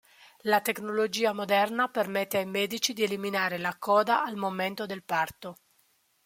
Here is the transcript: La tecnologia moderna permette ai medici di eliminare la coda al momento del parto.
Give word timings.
La 0.45 0.61
tecnologia 0.61 1.31
moderna 1.31 1.87
permette 1.87 2.39
ai 2.39 2.47
medici 2.47 2.93
di 2.93 3.03
eliminare 3.03 3.59
la 3.59 3.77
coda 3.77 4.23
al 4.23 4.35
momento 4.35 4.87
del 4.87 5.03
parto. 5.03 5.57